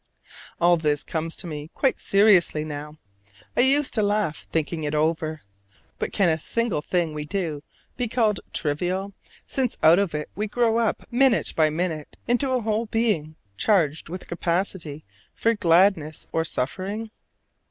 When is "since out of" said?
9.45-10.15